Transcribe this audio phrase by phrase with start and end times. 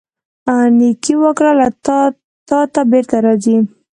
[0.77, 1.67] نیکۍ وکړه، له
[2.49, 3.57] تا ته بیرته راځي.